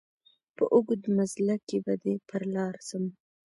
[0.55, 3.03] په اوږد مزله کي به دي پر لار سم